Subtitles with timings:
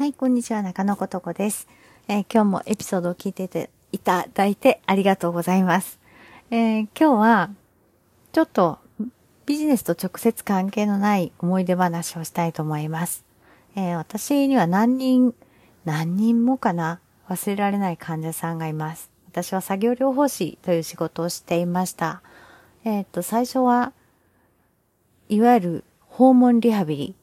[0.00, 1.68] はい、こんにちは、中野ことこです、
[2.08, 5.98] えー、今日もエピソードを聞いてていただいてありがとうございます。
[6.50, 7.50] えー、今日は、
[8.32, 8.78] ちょっと
[9.44, 13.26] ビジネスと直接関係のない思い出話をしたいと思います。
[13.76, 15.34] えー、私には何人、
[15.84, 19.10] 何人もかな忘れられない患者さんがいます。
[19.28, 22.22] 私は作業療法士という仕事をしていました。
[22.84, 23.92] えっ、と、最初は、
[25.28, 27.14] いわゆる訪問リハビリ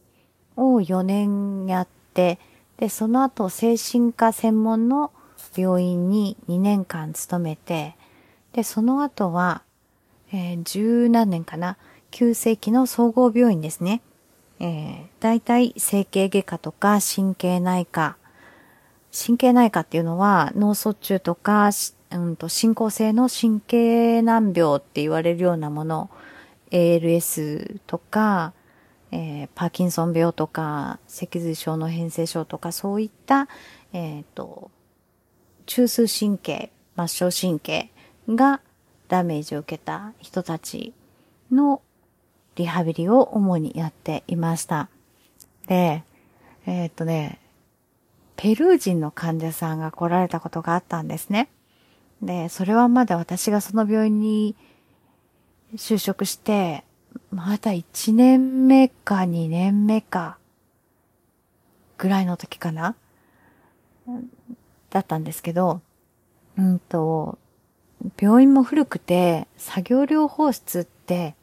[0.56, 2.38] を4年やって、
[2.78, 5.12] で、その後、精神科専門の
[5.56, 7.96] 病院に2年間勤めて、
[8.54, 9.64] で、その後は、
[10.32, 11.78] えー、十何年かな、
[12.12, 14.02] 急性期の総合病院ですね。
[14.60, 18.18] えー、大体整形外科とか神経内科。
[19.12, 21.70] 神経内科っていうのは脳卒中とか、
[22.12, 26.10] うんと進行性の神経難病って言われるようなもの、
[26.72, 28.54] ALS とか、
[29.12, 33.48] えー、パーキンソン病とか、脊髄症の変性症とか、そういった、
[33.94, 34.72] えっ、ー、と、
[35.66, 37.92] 中枢神経、末梢神経
[38.30, 38.62] が
[39.08, 40.94] ダメージを受けた人たち
[41.52, 41.82] の
[42.56, 44.90] リハビリを主にやっていました。
[45.68, 46.04] で、
[46.66, 47.40] えっ、とね、
[48.36, 51.50] ペルー人の患者さんが来られたことがあったんですね。
[52.22, 54.56] で、それはまだ私がその病院に
[55.76, 56.84] 就職して、
[57.32, 60.38] まだ1年目か2年目か、
[61.98, 62.96] ぐらいの時かな
[64.90, 65.82] だったんですけど、
[66.58, 67.38] うんと、
[68.20, 71.36] 病院も古くて、作業療法室って、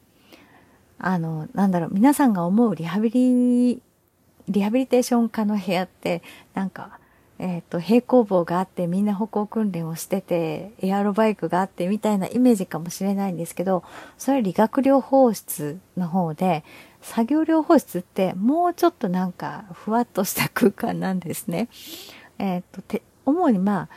[0.97, 3.81] あの、なんだろう、皆さんが思うリハビリ、
[4.47, 6.21] リハビリテーション科の部屋って、
[6.53, 6.99] なんか、
[7.37, 13.83] えっ、ー、と、平行棒があってみんな歩行訓練をしてて、エアロバイクがあってみたいなイメージかもしれないんですけど、
[14.17, 16.63] それは理学療法室の方で、
[17.01, 21.67] 作業療法室ってもうちょっとなんかふわっとした空間なんですね。
[22.39, 23.89] えっ、ー、と、て、主にまあ、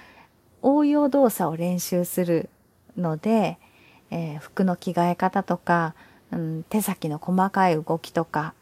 [0.62, 2.50] 応用動作を練習する
[2.97, 3.59] ので、
[4.11, 5.94] えー、服の着替え方とか、
[6.32, 8.55] うん、手先の細かい動きとか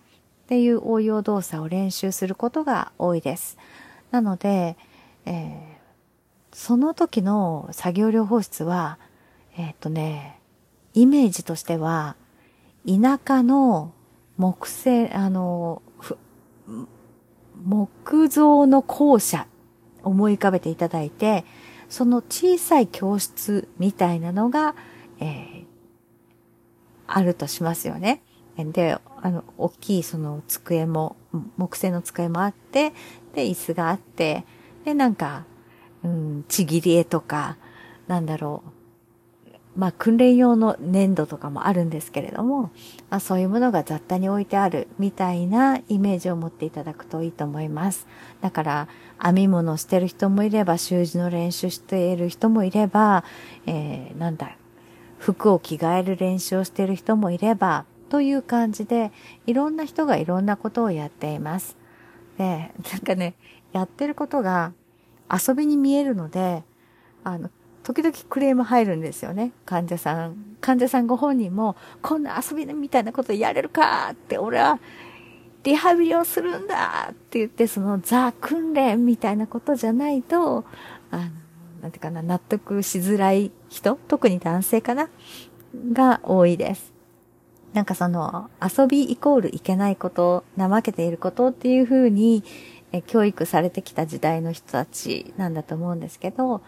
[0.44, 3.56] っていう応用動作を練習することが多いです。
[4.16, 4.78] なので、
[5.26, 8.98] えー、その時の作業療法室は、
[9.58, 10.40] えー、っとね、
[10.94, 12.16] イメージとしては、
[12.86, 13.92] 田舎の
[14.38, 15.82] 木製、あの、
[17.62, 19.46] 木造の校舎、
[20.02, 21.44] 思い浮かべていただいて、
[21.90, 24.74] その小さい教室みたいなのが、
[25.20, 25.64] えー、
[27.06, 28.22] あるとしますよね。
[28.56, 31.16] で、あの、大きいその机も、
[31.58, 32.94] 木製の机もあって、
[33.36, 34.44] で、椅子があって、
[34.84, 35.44] で、なんか、
[36.02, 37.58] うん、ちぎり絵とか、
[38.08, 38.70] なんだろう。
[39.78, 42.70] まあ、訓練用の粘土とかもあるんですけれども、
[43.10, 48.06] まあ、そういうものが雑多に置いてあるみたいなイメージを持っていただくといいと思います。
[48.40, 48.88] だから、
[49.22, 53.22] 編み物をしてる人もいれば、習字の練習している人もいれば、
[53.66, 54.56] えー、なんだ、
[55.18, 59.12] 服を着替える練習をしている人もいれば、という感じで、
[59.46, 61.76] いろんな人がいろんなことをやっています。
[62.38, 63.34] で、なんかね、
[63.72, 64.72] やってることが
[65.30, 66.64] 遊びに見えるので、
[67.24, 67.50] あの、
[67.82, 69.52] 時々クレーム入るんですよね。
[69.64, 70.56] 患者さん。
[70.60, 74.80] 患者さんご本人も、こんな遊びみたいなことやれるかって、俺は
[75.62, 80.64] リハビリをするんだって言って、そのザ訓練みたいなことじゃないと、
[81.10, 81.22] あの、
[81.82, 85.08] なんていうかな、納得しづらい人、特に男性かな
[85.92, 86.95] が多いです。
[87.76, 92.42] なんかその遊びイコールいけないこと、怠けていることっていうふうに
[92.90, 96.62] え教育されてきた時代の人たちなんだと思うんですけど、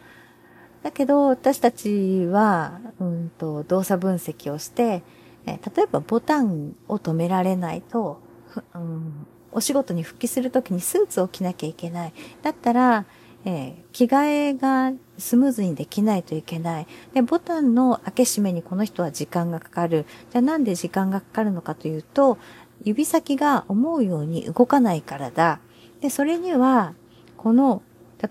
[0.82, 5.02] だけど私たちは、うんと動作分析をして、
[5.46, 8.20] え例えばボタンを止められないと、
[8.74, 12.12] うん、お仕事に復帰するときにスーツを着なきゃいけない。
[12.42, 13.06] だったら、
[13.46, 16.86] えー、着替えがスムーズにできないといけない。
[17.12, 20.06] で、ボタンの開け閉めにこの人は時間がかかる。
[20.30, 22.38] じゃあなんで時間がかかるのかというと、
[22.84, 25.60] 指先が思うように動かないからだ。
[26.00, 26.94] で、それには、
[27.36, 27.82] この、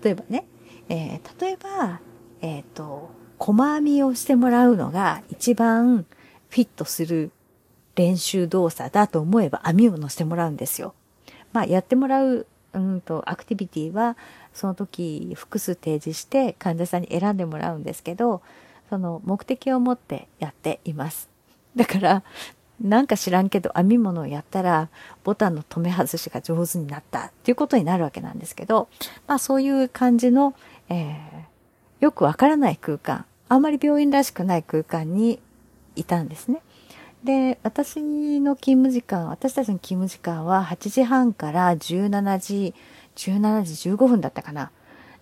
[0.02, 0.46] 例えばね、
[0.88, 2.00] えー、例えば、
[2.40, 6.06] えっ、ー、と、細編みをしてもらうのが一番
[6.48, 7.30] フィットする
[7.94, 10.94] 練習動作だと思えば編みを乗せてもらうんですよ。
[11.52, 14.16] まあ、やってもらううんと、アクティビティは、
[14.52, 18.42] その時複数提示して患者さんに選んでもらうんですけど、
[18.90, 21.28] その目的を持ってやっています。
[21.76, 22.22] だから、
[22.80, 24.88] なんか知らんけど編み物をやったら
[25.24, 28.88] ボタンの止め外しが上手になったっていうことになるわけなんですけど、
[29.26, 30.54] まあそういう感じの、
[30.88, 35.40] えー、よくわからない空間、あんまり病院らしくない空間に
[35.96, 36.62] いたんですね。
[37.24, 38.00] で、私
[38.40, 42.74] の勤務時間、私たちの勤務時間は8時半から17時、
[43.18, 44.70] 17時15分だったかな。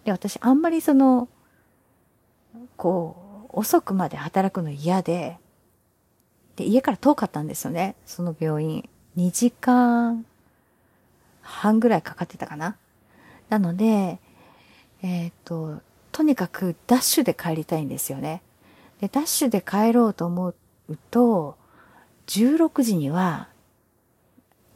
[0.04, 1.28] で、私あんまりその、
[2.76, 5.38] こう、遅くまで働くの嫌で、
[6.56, 8.88] で、家から遠かったんですよね、その病院。
[9.16, 10.26] 2時間
[11.40, 12.76] 半ぐらいかかってたかな。
[13.48, 14.18] なので、
[15.02, 15.80] えっ、ー、と、
[16.12, 18.42] とにかくダッシュで帰りたいんですよね。
[19.00, 20.54] で、ダッシュで帰ろうと思う
[21.10, 21.56] と、
[22.26, 23.48] 16時には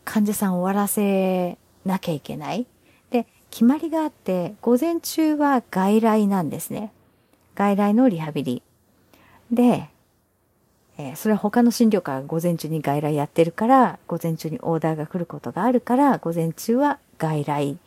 [0.05, 2.67] 患者さん終わらせなきゃいけない。
[3.51, 6.93] 決まりがあって、午前中は外来なんですね。
[7.55, 8.63] 外来のリハビリ。
[9.51, 9.89] で、
[10.97, 17.79] えー、それは他の診療科が午前中に外来やってるから、午前中にオーダーが来ることがあるから、午前中は外来。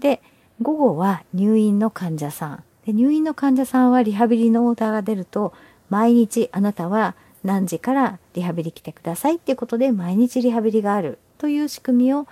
[0.00, 0.20] で、
[0.60, 2.64] 午後は入院の患者さん。
[2.86, 5.52] で入院の患者さんはリハビリのオーダーが出ると、
[5.90, 7.14] 毎日あなたは
[7.44, 12.26] 何時からリハビリ来てくださいっていうことで毎日リハビリがあるという仕組みを、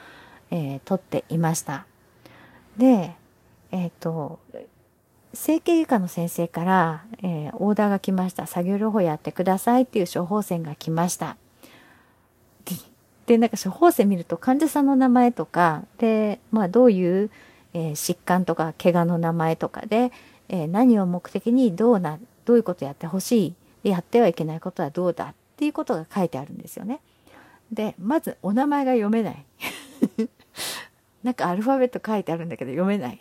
[0.50, 1.86] えー、取っていました。
[2.76, 3.14] で、
[3.70, 4.38] えっ、ー、と、
[5.32, 8.46] 整形外科の先生から、えー、オーダーが来ました。
[8.46, 11.36] 作業療法やってくださいっていう処方箋が来ました。
[13.26, 17.30] で、なんか処方箋見ると患者さんの名前とか、で、まあどういう、
[17.72, 20.12] えー、疾患とか怪我の名前とかで、
[20.48, 27.00] えー、何を目的にどうな、どういうことやってほしい、やってはいけないことはどうだっていうことが書いてあるんですよね。
[27.72, 29.44] で、まずお名前が読めない。
[31.24, 33.18] なんかアルファベット書いてあるんだけど読めない。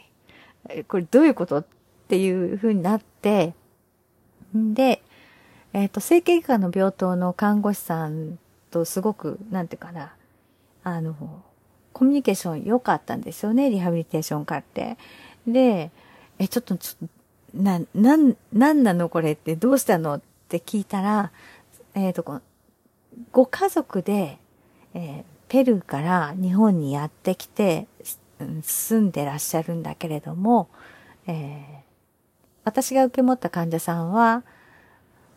[0.87, 1.65] これどういうことっ
[2.07, 3.53] ていう風になって、
[4.55, 5.01] んで、
[5.73, 8.37] えっ、ー、と、整形外科の病棟の看護師さん
[8.69, 10.13] とすごく、なんていうかな、
[10.83, 11.15] あの、
[11.93, 14.97] コミュニケーション良かったんですよね、リハビリテーション科って。
[15.47, 15.91] で、
[16.39, 17.09] え、ちょっと、ちょっ
[17.55, 21.31] と、な、なん、なんなのこれってどうしたのって聞いたら、
[21.95, 22.41] えっ、ー、と、
[23.31, 24.37] ご家族で、
[24.93, 25.23] えー、
[25.53, 27.85] ペルーから日本にやってきて、
[28.63, 30.67] 住んでらっしゃるんだけれども、
[31.27, 31.63] えー、
[32.63, 34.43] 私が受け持った患者さんは、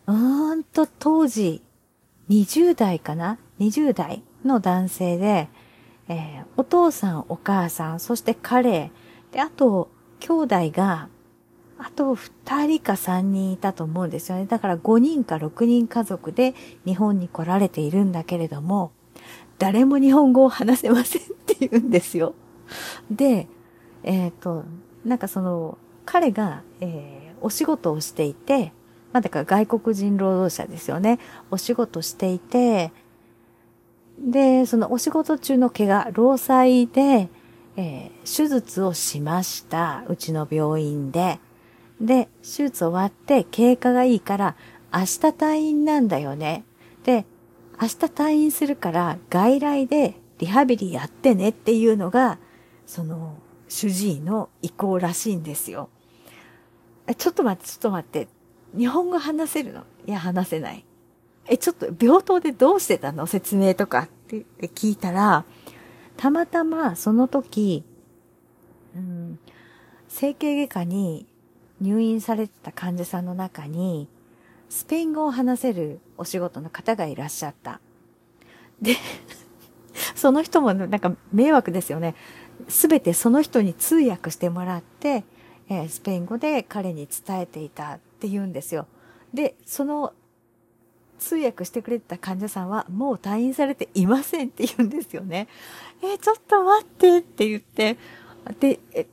[0.07, 1.61] うーんと当時
[2.31, 5.49] 20代かな ?20 代の男性で、
[6.07, 8.89] えー、お父さん、お母さん、そして彼、
[9.31, 11.09] で、あと、兄弟が、
[11.77, 14.47] あと2人か3人いたと思うんですよね。
[14.47, 16.55] だから5人か6人家族で
[16.85, 18.96] 日本に来られているんだけれども、
[19.59, 22.35] 誰も日本語を話せませんって言うんですよ。
[23.09, 23.47] で、
[24.03, 24.65] えっ、ー、と、
[25.05, 28.71] なんかその、彼が、えー、お仕事をしていて、
[29.13, 31.19] まあだから外国人労働者ですよね。
[31.49, 32.91] お仕事していて、
[34.19, 37.29] で、そのお仕事中の怪我、労災で、
[37.75, 40.03] えー、手術をしました。
[40.07, 41.39] うちの病院で。
[42.01, 44.55] で、手術終わって経過がいいから、
[44.93, 46.63] 明日退院なんだよね。
[47.03, 47.25] で、
[47.79, 52.39] 明日退院するから外来でリハビリやってねっていうのが、
[52.85, 53.37] その、
[53.67, 55.89] 主治医の意向らしいんですよ。
[57.05, 58.27] え、ちょっと待って、ちょっと待って。
[58.77, 59.83] 日本語話せるの？
[60.05, 60.85] いや、話せない。
[61.47, 63.25] え、ちょっと病棟でどうしてたの？
[63.27, 65.45] 説明とかって聞いたら、
[66.17, 67.83] たまたまその時、
[68.95, 69.39] うん、
[70.07, 71.25] 整形外科に
[71.79, 74.07] 入院されてた患者さんの中に、
[74.69, 77.79] スペイン語を話せるお仕事の方がいらっしゃった。
[78.81, 78.95] で、
[80.15, 82.15] その人もなんか迷惑ですよね。
[82.67, 85.23] すべてその人に通訳してもらって、
[85.69, 88.87] えー、スペイン語で彼に伝えていたって言うんですよ。
[89.33, 90.13] で、その
[91.19, 95.47] 通訳してくれてた患者さんはもう退院されていませんって言うんですよね。
[96.01, 97.97] えー、ちょっと待ってって言って、
[98.59, 99.07] で、え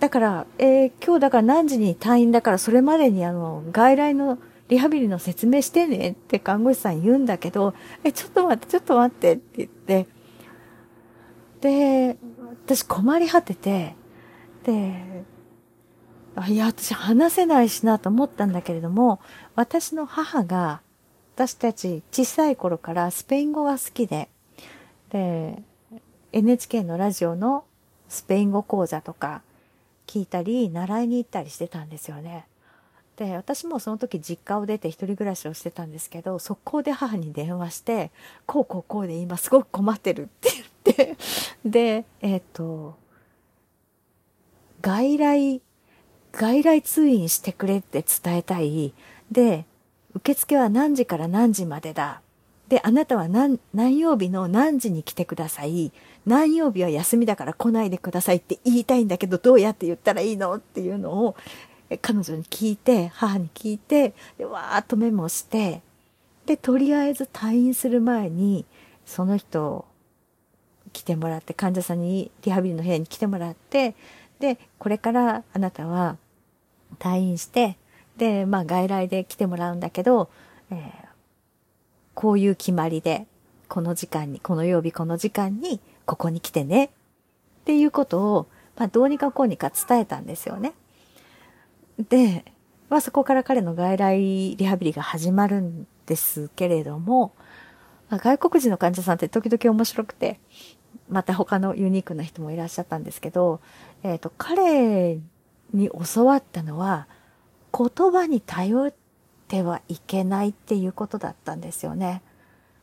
[0.00, 10.06] だから、えー、今日だから何時に退院だからそれまでにあの、外来のリハビリの説明してねって看護師さん言うんだけど、え、ちょっと待って、ちょっと待ってって言って、
[11.60, 12.18] で、
[12.64, 13.94] 私困り果てて、
[14.64, 15.24] で、
[16.48, 19.20] いや、私話せないしなと思ったんだけれども、
[19.54, 20.82] 私の母が、
[21.34, 24.28] 私たち小さい頃からスペイン語が好きで、
[25.10, 25.62] で、
[26.32, 27.64] NHK のラジオの
[28.08, 29.42] スペイン語講座とか
[30.06, 32.46] 聞いたり、習いに行ったりしてたんですよね。
[33.16, 38.10] で、私もその時実家を出て一人暮らしをしてたんですけど、速攻で母に電話して、
[38.44, 40.50] こうこうこうで今すごく困ってるって
[40.84, 41.16] 言って、
[41.64, 42.94] で、えっ、ー、と、
[44.82, 45.62] 外来、
[46.32, 48.92] 外来通院してくれって伝えたい。
[49.32, 49.64] で、
[50.14, 52.20] 受付は何時から何時までだ。
[52.68, 55.90] で、あなたは何、何曜日の何時に来てください。
[56.26, 61.36] 何曜日は休みだから来ないでくださいって言いたいんだけど、どうやって言ったらいいのっていうのを
[62.02, 65.82] 彼女に聞いて、母に聞いて、で、わーっとメモして、
[66.46, 68.64] で、とりあえず退院する前に、
[69.04, 69.84] その人
[70.92, 73.94] 来てもらって、患者さんにリハビリの部屋に来てもらって、
[74.40, 76.16] で、これからあなたは
[76.98, 77.76] 退院して、
[78.16, 80.28] で、まあ外来で来てもらうんだけど、
[80.70, 80.78] えー、
[82.14, 83.26] こういう決まりで、
[83.68, 86.86] この時間に、この曜日この時間に、ここに来てね。
[86.86, 86.88] っ
[87.64, 90.72] ていうことを、まあどうにかこうにか伝えたんですよね。
[91.98, 92.44] で、
[92.88, 97.34] まあそこから彼の外来リハビリが始まるんですけれども、
[98.08, 100.38] まあ、外国人の患者さんって時々面白くて、
[101.08, 103.60] また他のユニークな人もいらっしゃったんですけど、
[104.02, 105.18] えっ、ー、と、彼
[105.72, 107.06] に教わったのは、
[107.76, 108.94] 言葉に頼っ
[109.48, 112.22] てはいけないっていうことだったんですよね。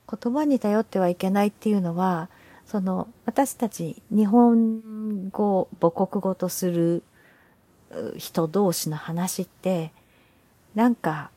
[0.09, 2.29] 言葉に頼ってはいけないっていうのは、
[2.65, 7.03] その、私たち日本語を、母国語とする
[8.17, 9.91] 人同士の話って、
[10.75, 11.29] なんか、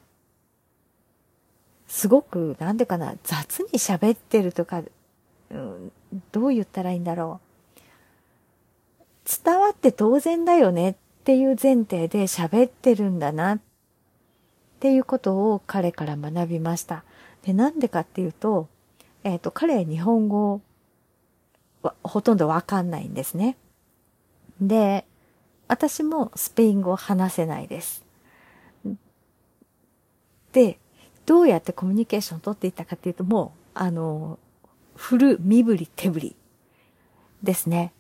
[1.89, 4.83] すごく、なんでかな、雑に喋ってるとか、
[5.51, 5.93] うん、
[6.33, 7.47] どう言ったらいいんだろう。
[9.45, 10.95] 伝わって当然だよねっ
[11.25, 13.61] ていう前提で喋ってるんだなっ
[14.81, 17.05] ていうことを彼から学びました。
[17.43, 18.69] で、なんでかっていうと、
[19.25, 20.61] えっ、ー、と、彼日本語
[21.83, 23.57] はほとんどわかんないんですね。
[24.61, 25.05] で、
[25.69, 28.05] 私もスペイン語を話せないです。
[30.53, 30.79] で、
[31.27, 34.39] どうやってコミュニケーションを取っていったかっていうと、もう、あの、
[34.95, 36.37] 振る、身振り、手振り
[37.43, 37.93] ですね。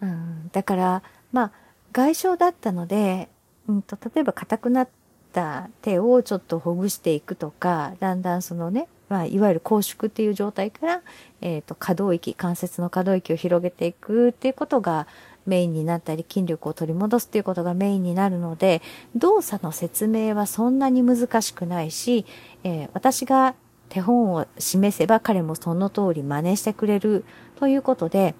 [0.00, 1.02] うん、だから、
[1.32, 1.52] まあ、
[1.92, 3.28] 外傷だったので、
[3.68, 4.88] うんと、例えば硬くなっ
[5.32, 11.02] た手をちょっとほぐしていくとか、だんだんそのね、まあ、いわゆる拘縮っていう状態から、
[11.40, 15.06] えっ、ー、と、可動域、関節の可動域を広げていくっていうことが
[15.46, 18.82] メインになったり、筋力を取り戻すっていうことがメインになるので、
[19.14, 22.26] 動作の説明はそんなに難しくないし、
[22.64, 23.54] えー、私が
[23.88, 27.24] 手本を示せば彼もその通り真似してくれる
[27.56, 28.34] ということで、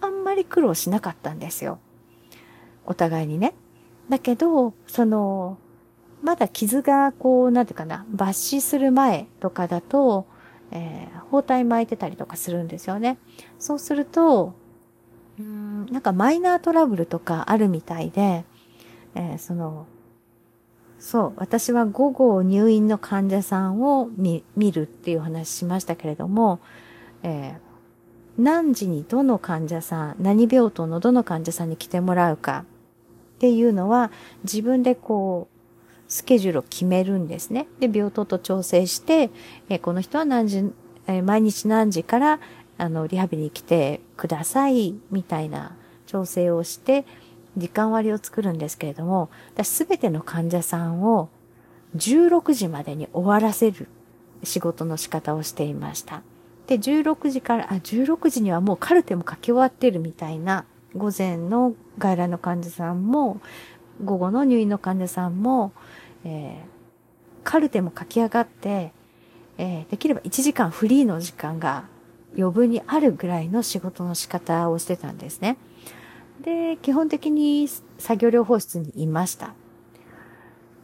[0.00, 1.78] あんまり苦労しなかったんですよ。
[2.86, 3.54] お互いにね。
[4.08, 5.58] だけど、その、
[6.22, 10.26] まだ傷がこう、なんていうかな、抜歯する前とかだと、
[10.72, 13.18] えー、包帯巻いてたりとかするんですよね。
[13.58, 14.54] そうすると、
[15.40, 18.44] うん、なんかマイナートラブルとかあるみたいで、
[19.14, 19.86] えー、その、
[20.98, 26.60] そう、私は午後入院の患者さんを見るっていう話しましたけれども、
[27.22, 32.64] えー、何時にどの患者さん、何病棟のどの患者さんに来てもらうか
[33.36, 34.12] っていうのは
[34.44, 35.60] 自分でこう、
[36.08, 37.66] スケジュールを決めるんですね。
[37.78, 39.30] で、病棟と調整して、
[39.70, 40.70] えー、この人は何時、
[41.06, 42.40] えー、毎日何時から、
[42.80, 47.04] あの、リハビリに来てください、みたいな調整をして、
[47.56, 51.28] 時間割を作るんですけれども、私すべての患者さんを
[51.96, 53.88] 16時までに終わらせる
[54.44, 56.22] 仕事の仕方をしていました。
[56.68, 60.64] で、16時から、あ、16時にはもうカルテも書き終わってるみたいな、
[60.96, 63.42] 午前の外来の患者さんも、
[64.02, 65.72] 午後の入院の患者さんも、
[66.24, 68.92] えー、カルテも書き上がって、
[69.58, 71.84] えー、できれば1時間フリーの時間が
[72.36, 75.56] 余分にあるぐらいの仕事の仕方をしてたんですね。
[76.42, 77.68] で、基本的に
[77.98, 79.54] 作業療法室にいました。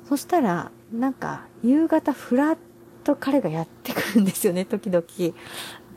[0.08, 2.58] そしたら、なんか、夕方ふらっ
[3.04, 5.04] と彼がやってくるんですよね、 時々。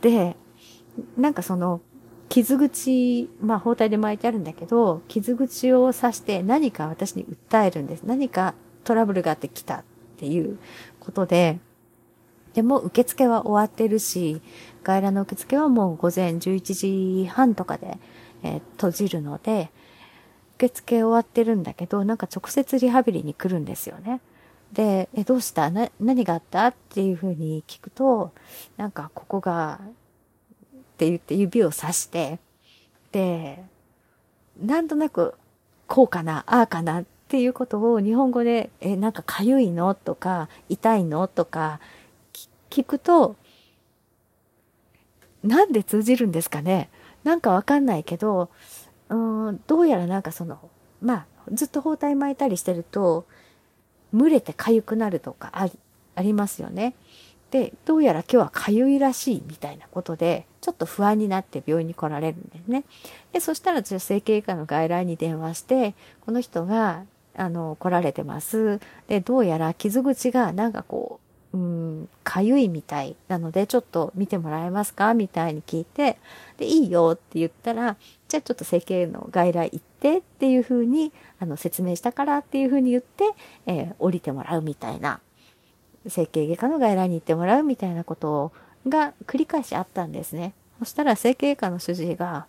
[0.01, 0.35] で、
[1.17, 1.81] なんかその、
[2.29, 8.03] 傷口、まあ包帯で巻いてあるんだけど、傷口を刺して何か私に訴えるんです。
[8.03, 8.53] 何か
[8.83, 9.83] トラブルがあってきたっ
[10.17, 10.59] ていう
[10.99, 11.59] ことで、
[12.53, 14.41] でも受付は終わってるし、
[14.83, 17.97] 外来の受付はもう午前11時半とかで、
[18.43, 19.71] えー、閉じるので、
[20.57, 24.19] 受付終わってるんだけど、なんか直接リハビリに来るんですよね。
[24.73, 25.71] で、え、どうした？
[25.71, 26.67] な、何があった？
[26.67, 28.31] っていうふうに聞くと、
[28.77, 29.87] なんかここが、っ
[30.97, 32.39] て言って指を指して、
[33.11, 33.63] で、
[34.61, 35.33] なんとなく、
[35.87, 39.95] こうかな、ああかなっていうことを日本語で、え、なんかかゆいの？
[39.95, 41.27] とか、痛いの？
[41.27, 41.79] とか、
[42.69, 43.37] 聞くと、
[45.43, 46.89] なんで通じるんですかね？
[47.23, 48.49] なんかわかんないけど、
[49.09, 49.15] う
[49.51, 50.59] ん、どうやらなんかその、
[51.01, 53.25] まあ、ずっと包帯巻いたりしてると、
[54.13, 55.71] 蒸れて痒くなるとかあり、
[56.15, 56.93] ありますよね。
[57.51, 62.83] で、どうやら今日は痒いらしいみたいなことで、ちょっと不安になって病院に来られるんですね。
[63.33, 67.03] で、そしたら女性経過の外来に電話して、この人が
[67.35, 68.79] あの、来られてます。
[69.07, 75.15] で、どうやら傷口がなんかこう、うん、かゆいみたいなので、ちょっと見てもらえますか？
[75.15, 76.19] みたいに聞いて、
[76.57, 83.23] で、いいよって言ったら、じゃあちょっと整形の外来行ってっていう風に、あの、説明したからっていう風に言って、
[83.65, 85.21] えー、降りてもらうみたいな
[86.07, 88.51] 整形外科の外来に行ってもらうみたいなこと
[88.87, 90.53] が繰り返しあったんですね。
[90.77, 92.45] そしたら整形外科の主治医が、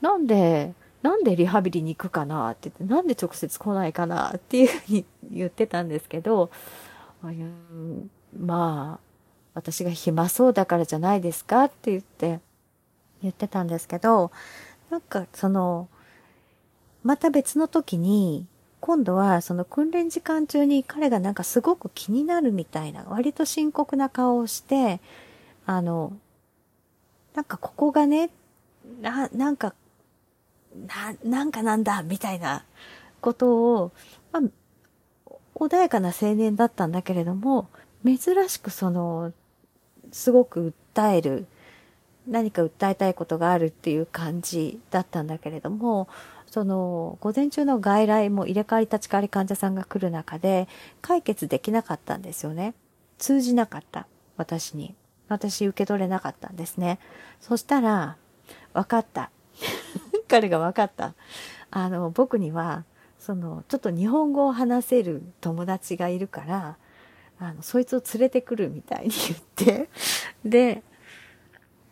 [0.00, 6.50] なんで、なんでリハビリに行くかなって言って、なんで直接来ないかなっていうふうに言ってたんですけど、
[8.38, 9.04] まあ、
[9.54, 12.40] 私が暇そうだからじゃないですかって言って、
[13.22, 14.30] 言ってたんですけど、
[14.90, 15.88] なんかその、
[17.02, 18.46] また別の時に、
[18.80, 25.00] 今度はその訓練時間中に彼がなんかすごく気になるみたいな、割と深刻な顔をして、
[25.64, 26.16] あの、
[27.34, 28.30] なんかここがね、
[29.00, 29.74] な、なんか、
[30.86, 32.64] な、なんかなんだ、みたいな
[33.20, 33.92] ことを、
[34.32, 34.42] まあ、
[35.54, 37.68] 穏やかな青年だったんだけれども、
[38.04, 38.18] 珍
[38.48, 39.32] しくその、
[40.12, 41.46] すごく訴える、
[42.26, 46.08] 何か訴えたいことがあるっていう感じだったんだけれども、
[46.46, 50.68] その、午前中の外来も入れ替わり立ち替わり患者さんが来る中で、
[51.02, 52.74] 解決できなかったんですよね。
[53.18, 54.06] 通じなかった。
[54.36, 54.94] 私に。
[55.28, 56.98] 私受け取れなかったんですね。
[57.40, 58.16] そしたら、
[58.72, 59.30] 分かった。
[60.28, 61.14] 彼が分かった。
[61.70, 62.84] あの、僕には、
[63.18, 66.76] その、ちょっと日本語を話せる友達がいるから、
[67.38, 69.90] あの、そいつを連れてくるみたいに言って、
[70.44, 70.82] で、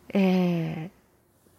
[0.09, 0.89] えー、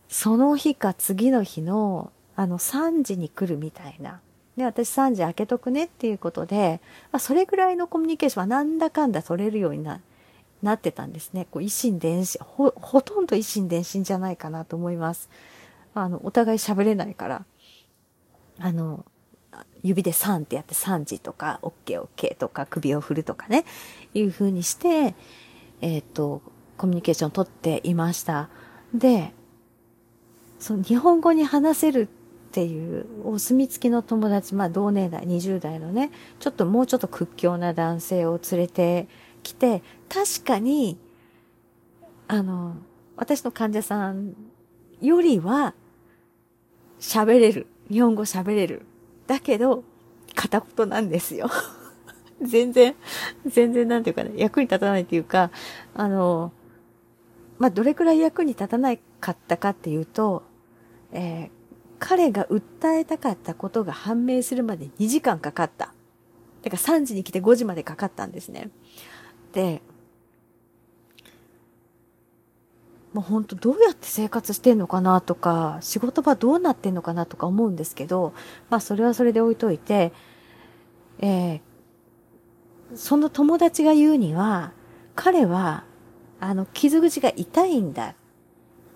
[0.08, 4.20] その日か次の日のあの、3時に来るみたいな。
[4.56, 6.80] で、私3時開けとくねっていうことで、
[7.12, 10.00] まあ、それぐらいのコミュニケーションはなんだかんだ取れるようにな、
[10.62, 11.46] なってたんですね。
[11.50, 15.28] こう、一心伝心、ほ、ほとんど一心伝心じゃないかなと思います。
[15.94, 17.44] あの、お互い喋れないから。
[18.58, 19.04] あの、
[19.82, 23.64] 指で3ってやって3時とか、OK OK とか、首を振るとかね、
[24.14, 25.14] いう風にして、
[25.80, 26.42] えっ、ー、と、
[26.76, 28.48] コミュニケーションを取っていました。
[28.94, 29.32] で、
[30.58, 32.06] その日本語に話せるっ
[32.52, 39.08] ていうお墨付きの友達、まあ同年代、20代のね、ちょっともうちょっと屈強な男性を連れて
[39.42, 40.98] きて、確かに、
[42.28, 42.76] あの、
[43.16, 44.34] 私の患者さん
[45.00, 45.74] よりは
[47.00, 47.66] 喋れる。
[47.90, 48.86] 日本語喋れる。
[49.26, 49.84] だけど、
[50.34, 51.48] 片言なんですよ。
[52.42, 52.94] 全然、
[53.46, 55.50] 全然なんていうかね、役に立たないっていうか、
[55.94, 56.52] あの、
[57.58, 60.42] まあ、どれくらい役に立たないかったかっていうと、
[61.12, 61.50] えー、
[61.98, 65.94] 彼が訴えたかったことが判明するまで2時間かかった。
[66.62, 68.70] だから3時に来て5時までかかったんですね。
[69.52, 69.80] で、
[73.14, 78.34] もう本当どうやって生活してんのかなとか、仕事場どうなってんのかなとか思うんですけど、
[78.70, 80.12] まあそれはそれで置いといて、
[81.20, 81.60] えー、
[82.96, 84.72] その友達が言うには、
[85.14, 85.84] 彼は、
[86.40, 88.16] あの、傷口が痛いんだ。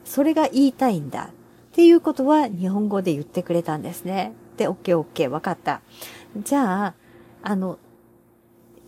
[0.04, 1.26] それが言いたいんだ。
[1.26, 1.30] っ
[1.72, 4.32] ていうことは日本語で言ってくれたんですね。
[4.56, 5.80] で、OK, OK, わかった。
[6.36, 6.94] じゃあ、
[7.44, 7.78] あの、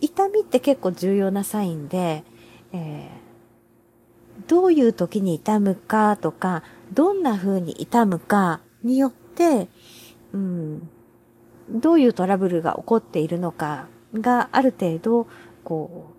[0.01, 2.25] 痛みって結構重要なサインで、
[2.73, 3.20] えー、
[4.51, 6.61] どういう時に痛むかとか、
[6.91, 9.69] どんな風に痛むかによって、
[10.33, 10.89] うん、
[11.69, 15.27] どういうトラブルが起こっているのかがある程度、
[15.63, 16.11] こ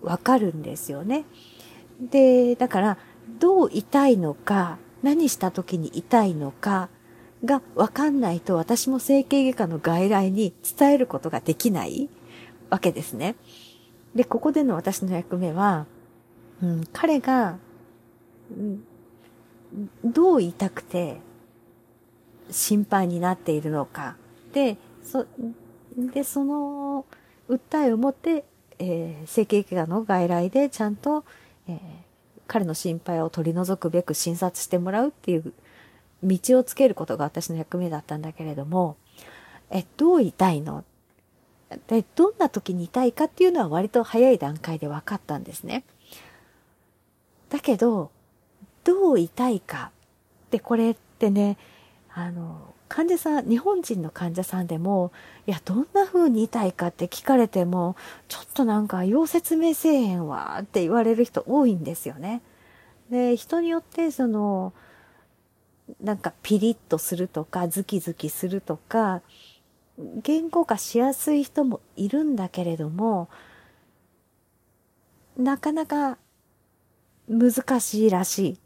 [0.00, 1.24] う、わかるんですよね。
[2.00, 2.98] で、だから、
[3.40, 6.90] どう痛いのか、何した時に痛いのか
[7.44, 12.08] がわかんないと私も整形外科の外来に伝えることができない
[12.68, 13.34] わけですね。
[14.14, 15.86] で、ここでの私の役目は、
[16.62, 17.58] うん、彼が、
[20.04, 21.20] どう痛くて
[22.50, 24.16] 心配になっているのか。
[24.52, 25.26] で、そ、
[25.96, 27.06] で、その
[27.48, 28.44] 訴えを持って、
[28.78, 31.24] えー、整形外科の外来でちゃんと、
[31.68, 31.78] えー
[32.52, 35.52] 彼の心配を取り除くべく診察してもらうっていう
[36.24, 38.96] 道をつけることが私の役目だったんだけれども、
[39.70, 40.84] え、どう痛いの？
[41.86, 45.84] で、どんな時に痛いかっていうのは割と早い段階で分かったんですね。
[47.50, 48.10] だけど、
[48.84, 49.92] どう痛いか
[50.46, 51.58] ってこれってね、
[52.12, 55.12] あの、患者さん、日本人の患者さんでも、
[55.46, 57.94] いや、どんな風に痛いかって聞かれても、
[58.26, 62.42] ちょっとなんか、要説明せえへんわって言われる人多いんですよね。
[63.10, 64.72] で、人によって、その、
[66.00, 69.22] なんかピリッとするとか、ズキズキするとか、
[69.96, 73.28] 言語化しやすい人もいるんだけれども、
[75.36, 76.18] なかなか
[77.28, 78.58] 難しいらしい。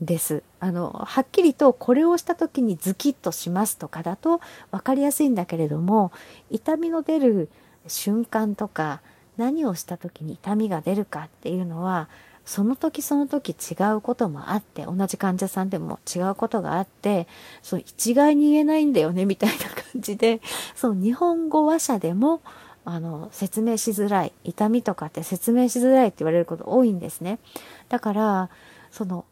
[0.00, 0.42] です。
[0.60, 6.12] あの、はっきりとこれをした時にズキッとしますとかだと分かりやすいんだけれども、
[6.50, 7.48] 痛みの出る
[7.86, 9.00] 瞬間とか、
[9.36, 12.08] 何をした時に痛みが出るかっていうのは、
[12.44, 17.26] その時その時違うこともあって、同じ患者さんでも違うことがあって、
[17.62, 20.40] そう一概に言えないんだよね、みたいな感じで、
[20.74, 22.40] その日本語話者でも、
[22.84, 24.32] あの、説明しづらい。
[24.44, 27.40] 痛みとかって説明しづらいって言われること多いんですね。
[27.88, 28.50] だから、
[28.92, 29.24] その、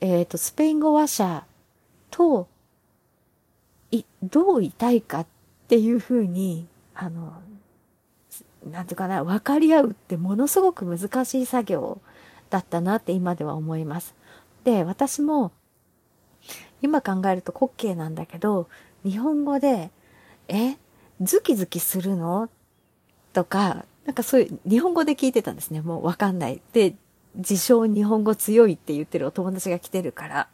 [0.00, 1.44] えっ、ー、と、スペイン語話者
[2.10, 2.48] と、
[3.90, 5.26] い、どう痛いかっ
[5.68, 7.34] ていうふうに、あの、
[8.70, 12.00] なんていうかな、分かり合うってものすごく難しい作業
[12.50, 14.14] だったなって今では思います。
[14.64, 15.52] で、私も、
[16.82, 18.68] 今考えると滑稽なんだけど、
[19.04, 19.90] 日本語で、
[20.48, 20.76] え、
[21.20, 22.48] ズキズキするの？
[23.32, 25.82] とか、なんかそういう、日本語で聞いてたんですね。
[25.82, 26.60] もうわかんない。
[26.72, 26.94] で、
[27.34, 30.48] 自称日本語強いって言ってるお友達が来てるから。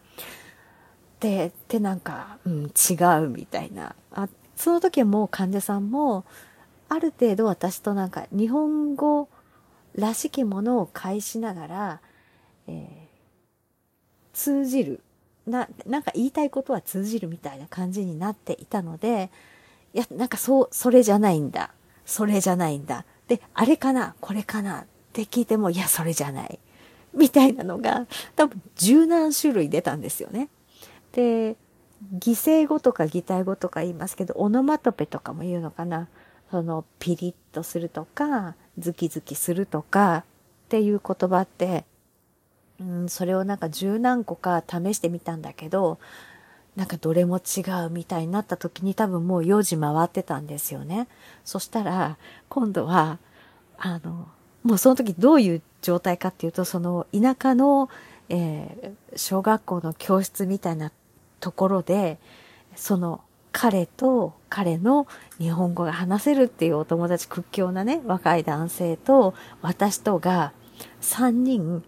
[1.21, 3.95] で、でなんか、うん、違うみたいな。
[4.12, 6.25] あ、その時はもう患者さんも、
[6.89, 9.29] ある程度私となんか日本語
[9.95, 12.01] らしきものを介しながら、
[12.67, 13.07] えー、
[14.35, 15.01] 通じる。
[15.47, 19.31] な、なんか言いたいことは通じるみたいな感じになっていたので、
[19.95, 21.73] いや、なんかそう、それじゃないんだ。
[22.05, 23.05] それじゃないんだ。
[23.29, 24.15] で、あれかな？
[24.21, 24.83] これかな？
[24.83, 26.59] って聞いても、いや、それじゃない。
[27.17, 30.49] みたいなのが、多分十何種類出たんですよね。
[31.13, 31.57] で、
[32.13, 36.09] 擬声語とか擬態語とか言いますけど、オノマトペとかも言うのかな。
[36.51, 40.25] その、ピリッとするとか、ズキズキするとか
[40.67, 41.85] っていう言葉って、
[42.79, 45.99] うん、それをなんか十何個か試してみたんだけど、
[46.77, 51.09] なんかどれも違うみたいになった時に多分もう4時回ってたんですよね。
[51.43, 52.19] そしたら、
[52.51, 53.19] 今度は、
[53.79, 54.29] あの、
[54.63, 57.88] もうその時どういう状態かっていうと、その田舎の、
[58.29, 60.90] えー、小学校の教室みたいな
[61.38, 62.18] ところで、
[62.75, 63.20] その
[63.53, 65.07] 彼と彼の
[65.38, 70.53] 日本語が話せるっていうお友達屈強なね、若い男性と私とが
[71.03, 71.85] 3人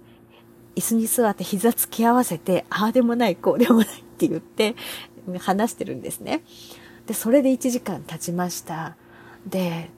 [0.76, 4.76] 椅子に座って膝つき合わせて、ああでもない、こうでもないって言って
[5.40, 6.42] 話してるんですね。
[7.06, 8.96] で、それで1時間経ちました。
[9.44, 9.90] で、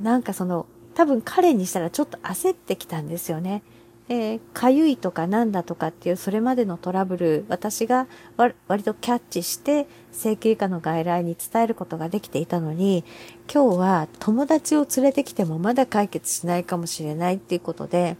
[0.00, 0.66] なんかその、
[0.98, 3.62] 多分彼にしたらちょっと焦ってきたんですよね。
[4.08, 13.04] え、かゆいとかなんだとかっていうそれまでのトラブル、私が割とキャッチして整形外科の外来に伝えることができていたのに、
[13.48, 18.16] 今日は友達を連れてきてもまだ解決しないかもしれないっていうことで、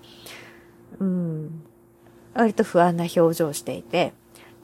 [1.00, 1.62] うん、
[2.32, 4.12] 割と不安な表情をしていて、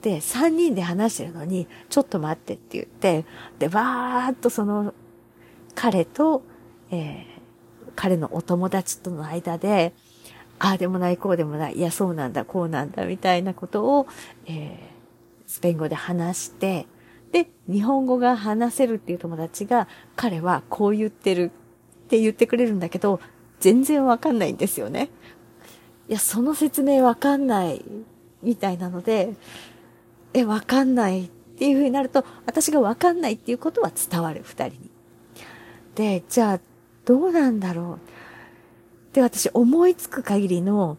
[0.01, 3.25] で、3人で話してるのに、ちょっと待ってって言って、
[3.59, 4.93] で、わーっとその、
[5.75, 6.43] 彼と、
[6.91, 7.34] えー、
[7.95, 9.93] 彼のお友達との間で、
[10.59, 14.07] ああでもない、こうでもない、いや、そうなんだ、こうなんだ、みたいなことを、
[14.45, 14.77] えー、
[15.47, 16.87] スペイン語で話して、
[17.31, 21.51] で、日本語が話せるっていう友達が、彼はこう言ってる
[22.05, 23.19] って言ってくれるんだけど、
[23.59, 25.09] 全然わかんないんですよね。
[26.07, 27.83] いや、その説明わかんない
[28.41, 29.33] みたいなので、
[30.33, 34.91] え、わかんないっていう風になると、私がわかんないっていうことは伝わる、二人に。
[35.95, 36.59] で、じゃあ、
[37.05, 37.99] どうなんだろ
[39.11, 39.15] う。
[39.15, 40.97] で、私思いつく限りの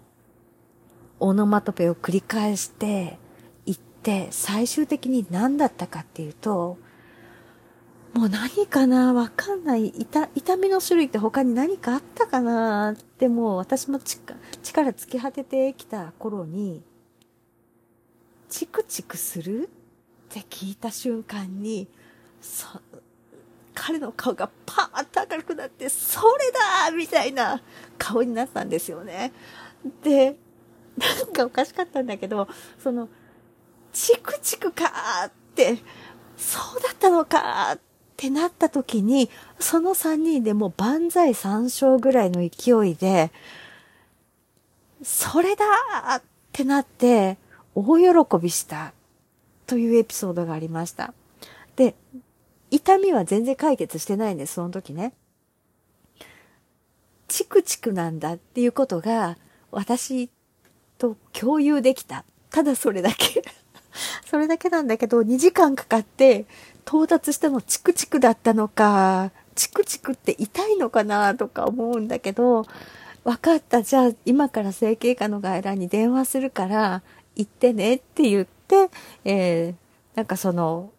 [1.20, 3.18] オノマトペを繰り返して
[3.66, 6.78] いって、最終的に何だったかっていうと、
[8.14, 9.88] もう何かなわかんない。
[9.88, 16.82] 痛、痛みの種類って他に何かあったかなってもう私も力尽き果ててきた頃に、
[18.48, 19.68] チクチクする
[20.30, 21.88] って聞いた瞬間に、
[22.40, 22.80] そ、
[23.76, 27.60] 彼の顔がパーッと明るくなって、それだーみたいな
[27.98, 29.32] 顔になったんですよね。
[30.02, 30.36] で、
[30.96, 32.48] なんかおかしかったんだけど、
[32.82, 33.08] その、
[33.92, 35.76] チクチクかーって、
[36.38, 37.80] そうだったのかーっ
[38.16, 43.30] てなった時に、その3人でもう万歳三唱ぐらいの勢いで、
[45.02, 47.36] それだーってなって、
[47.74, 48.94] 大喜びした
[49.66, 51.12] というエピソードがありました。
[51.76, 51.94] で、
[52.70, 55.12] 痛みは全然解決してないんです、その時ね。
[57.28, 59.36] チクチクなんだっていうことが
[59.70, 60.30] 私
[60.98, 62.24] と共有できた。
[62.50, 63.42] ただそれだけ
[64.24, 66.46] それだけなんだけど、2時間かかって
[66.86, 72.66] 到達したのチクチクだったのか、チクチクって痛いのかなとか思うんだけど、
[73.24, 73.82] 分かった。
[73.82, 77.02] じゃあ今から整形科の外来に電話するから、
[77.34, 78.88] 行ってねって言って、
[79.24, 80.90] えー、なんかその、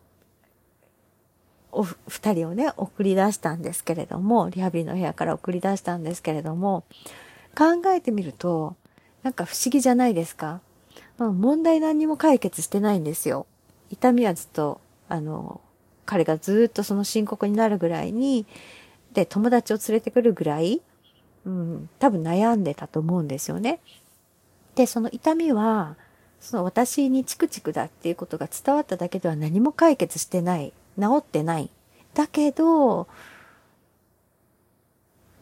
[1.78, 6.84] お二人をね、送り出したんですけれども、リハビリの部屋から送り出したんですけれども、
[7.56, 8.76] 考えてみると、
[9.24, 10.62] なんか不思議じゃないですか？
[11.18, 13.46] まあ、問題何にも解決してないんですよ。
[13.90, 15.62] 痛みはずっと、あの、
[16.06, 18.46] 彼がずっとその深刻になるぐらいに、
[19.14, 20.82] で、友達を連れてくるぐらい、
[21.46, 23.80] うん、多分悩んでたと思うんですよね。
[24.76, 25.96] で、その痛みは、
[26.40, 30.74] その私にチクチクだっていうことが伝わっただけでは何も解決してない。
[31.00, 31.70] 治ってない。
[32.14, 33.08] だけど、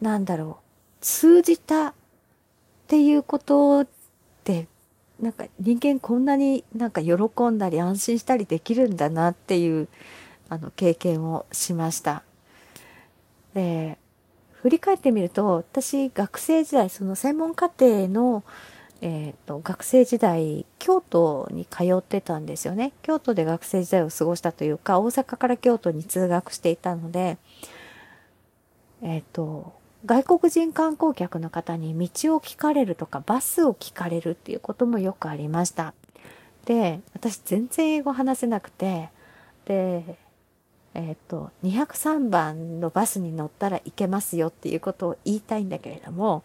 [0.00, 0.64] なんだろう、
[1.00, 1.94] 通じたっ
[2.86, 3.88] ていうことっ
[4.44, 4.68] て、
[5.20, 7.14] なんか人間こんなになんか喜
[7.50, 9.88] んだり安心したりできるんだなっていう
[10.50, 12.22] あの経験をしました。
[13.54, 13.98] で、
[14.52, 18.44] 振り返ってみると、私学生時代、その専門課程の
[19.02, 22.92] えっ、ー、と、学生時代、京都に通ってたんですよね。
[23.02, 27.36] 京都で学生時代を過ごしたというか、大阪から京都に通学していたので、
[29.02, 29.74] えっ、ー、と、
[30.06, 35.94] 外国人観光客の方に道を聞かれるとか、バスを聞かれるっていうこともよくありました。
[36.64, 39.10] で、私全然英語話せなくて、
[39.66, 40.18] で、
[40.94, 46.44] えっ、ー、と、203番のバスに乗ったらいけますよっていうことを言いたいんだけれども、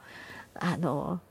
[0.56, 1.22] あの、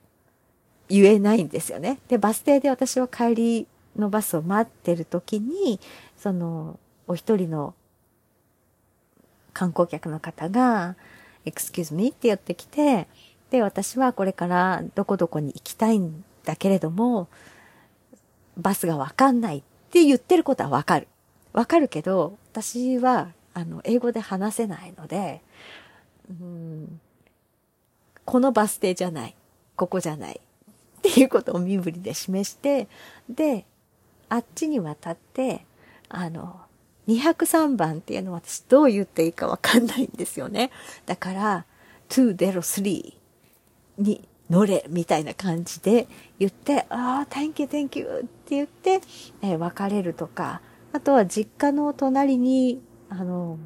[0.91, 1.99] 言えないんですよね。
[2.09, 5.81] で、バス停で私は帰りのバスを待ってる時に、
[6.19, 7.75] その、お一人の
[9.53, 10.97] 観光客の方が、
[11.47, 13.07] excuse me って言ってきて、
[13.51, 17.29] で、私はこれからどこどこに行きたいんだけれども、
[18.57, 21.09] バスがわかんないって言ってることはわかる。
[21.53, 25.41] わかるけど、私は、あの、英語で話せないので、
[26.29, 27.01] うん、
[28.25, 29.35] このバス停じゃない。
[29.77, 30.41] ここじゃない。
[31.09, 32.89] っていうことを身振りで示して、
[33.29, 33.65] で、
[34.29, 35.65] あっちに渡って、
[36.09, 36.61] あの、
[37.09, 40.71] 203番っていうのは私どう言っていいかわかんないんですよね。
[41.07, 41.65] だから、
[42.11, 43.15] 203
[43.99, 46.07] に乗れみたいな感じで
[46.39, 49.01] 言って、ああ、thank you, thank you って言って、
[49.43, 50.61] えー、別れるとか、
[50.93, 53.59] あとは実家の隣に、あの、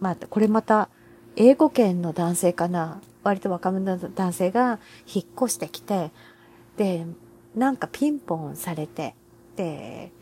[0.00, 0.88] まあ、これまた、
[1.36, 4.78] 英語圏の男性かな割と若者の男性が
[5.12, 6.10] 引っ越してきて、
[6.76, 7.06] で、
[7.54, 9.14] なんかピンポンされて、
[9.56, 10.12] で、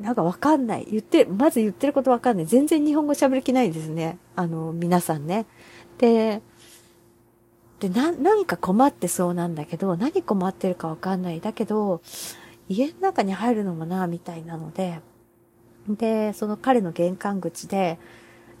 [0.00, 0.86] なんかわかんない。
[0.90, 2.46] 言って、まず言ってることわかんない。
[2.46, 4.18] 全然日本語喋る気ないですね。
[4.36, 5.46] あの、皆さんね。
[5.98, 6.40] で、
[7.80, 11.40] で、な、なんか困ってそうなんだけど、何困ってるかわかんない。
[11.40, 12.00] だけど、
[12.68, 15.00] 家の中に入るのもな、みたいなので、
[15.88, 17.98] で、その彼の玄関口で、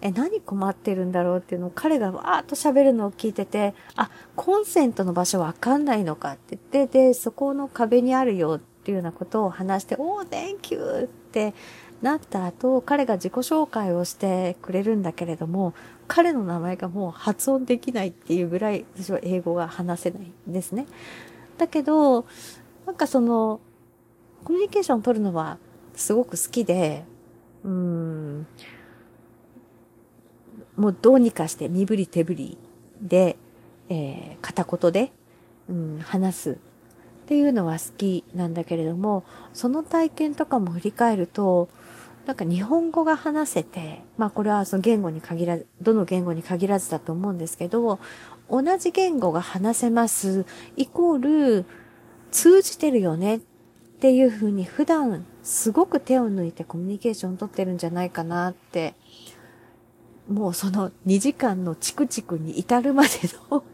[0.00, 11.04] え、何困ってるんだろうっていうのを彼がわーっと喋るのを聞いてて、あ、コンセントの場所わかんないのかって言って、で、そこの壁にあるよっていうようなことを話して、おー、Thank you!
[11.04, 11.52] って
[12.00, 15.74] なった後、彼が自己紹介をしてくれるんだけれども、
[16.06, 20.86] 彼の名前がもう発音できないっていうぐらい私は英語が話せないんですね。
[21.58, 22.24] だけど、
[22.86, 23.60] なんかその、
[24.44, 25.58] コミュニケーションを取るのは
[25.94, 27.04] すごく好きで、
[27.64, 28.46] うーん、
[30.78, 32.58] もうどうにかして身振り手振り
[33.02, 33.36] で、
[33.88, 35.12] えー、片言で、
[35.68, 36.54] うん、話すっ
[37.26, 41.68] ていうのは好きなんだけれども、その体験とかも振り返ると、
[42.26, 47.98] なんか日本語が話せて、まあこれはその言語に限らず、どの言語に限らずだと思うんですけど、
[48.48, 51.18] 同じ言語が話せます、イコー
[51.58, 51.66] ル
[52.30, 53.40] 通じてるよねっ
[54.00, 58.94] ていうふうに普段すごく手を抜いてコミュニケーション取ってるんじゃないかなって
[60.28, 63.10] もうその2時間のチクチクに至るまで
[63.50, 63.64] の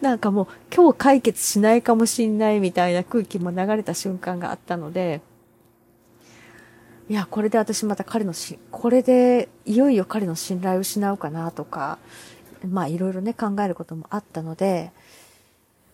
[0.00, 5.20] なんかもう今日解決しないかもしんないみたいな空気も流れた瞬間があったので、
[7.08, 11.98] いや、これで私また彼のし、これでいよいよ彼の信頼を失うかなとか、
[12.68, 14.92] まあいろいろね考えることもあったので、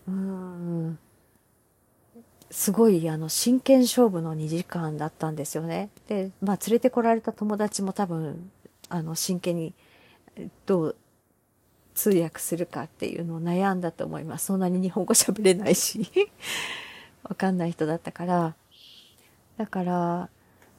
[0.07, 0.98] うーん、
[2.50, 5.88] すごいあの真剣勝負の2時間だったんですよね。
[6.09, 8.50] で、まあ連れてこられた友達も多分
[8.88, 9.75] あの、真剣に
[10.66, 10.97] どう
[11.94, 14.47] 通訳するかっていうのを悩んだと思います。
[14.47, 16.09] そんなに日本語喋れないし
[17.23, 18.55] わかんない人だったから。
[19.57, 20.29] だから、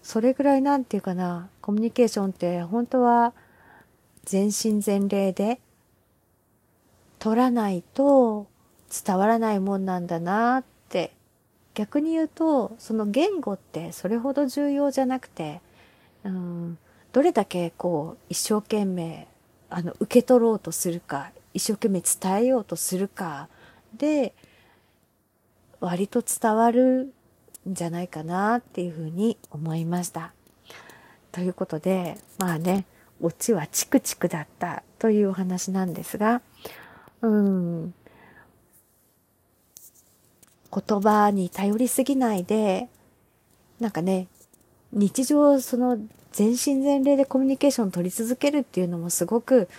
[0.03, 3.33] それぐらいなんていうかな、コミュニケーションって本当は
[4.25, 5.59] 全身全霊で
[7.19, 8.47] 取らないと
[9.05, 11.13] 伝わらないもんなんだなって。
[11.75, 15.61] 逆に言うと、その言語ってそれほど重要じゃなくて、
[16.23, 16.77] うん、
[17.15, 19.29] どれだけこう一生懸命
[19.69, 23.47] あの受け取ろうとするか一生懸命伝えようとするか
[23.97, 24.33] で
[25.79, 27.13] 割と伝わる
[27.69, 30.33] んじゃないかなっていうふうに思いました。
[31.31, 32.83] ということでまあね
[33.21, 36.41] オチはチクチクだったというお話なんですが
[37.21, 37.93] うん
[40.69, 42.89] 言葉に頼りすぎないで
[43.79, 44.27] なんかね
[44.91, 45.97] 日常その
[46.35, 49.69] 全身全霊でコミュニケーション取り続けるっていうのもすごく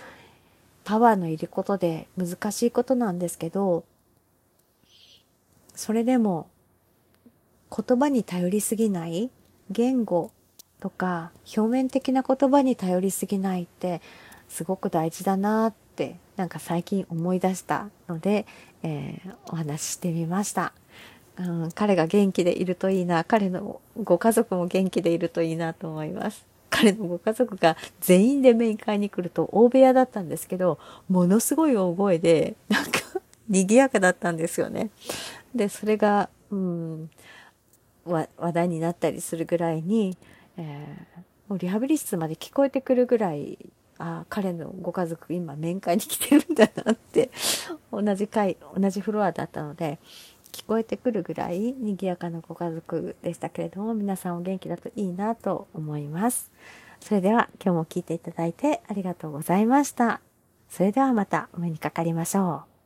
[0.85, 3.83] パワーのいることで難しいことなんですけど、
[5.75, 6.49] それでも
[7.69, 9.29] 言葉に頼りすぎない
[9.69, 10.31] 言語
[10.79, 14.01] とか表面的な言葉に頼りすぎないって
[14.49, 18.47] すごく大事だなってなんか最近思い出したので、
[18.81, 20.73] えー、お話ししてみました。
[21.39, 26.45] うん、彼が元気でいるといいな、彼のご家族も元気でいるといいなと思います。
[26.69, 32.99] 彼のご家族が全員で面会に来ると大部屋だったんですけど、ものすごい大声で、なんか
[33.49, 34.89] 賑やかだったんですよね。
[35.53, 37.09] で、それが、うん、
[38.05, 40.17] 話題になったりするぐらいに、
[40.57, 43.57] えー、もうリハビリ室まで聞こえてくるぐらい、
[43.99, 47.29] あ、彼のご家族今面会に来てるんだなって、
[47.91, 49.99] 同じ階、同じフロアだったので、
[50.51, 56.51] 聞こえてくるぐらい賑やかなご家族でしたけれども、皆さんお元気だといいなと思います。
[56.99, 60.21] それでは今日も聞いていただいてありがとうございました。
[60.69, 62.76] それではまたお目にかかりましょう。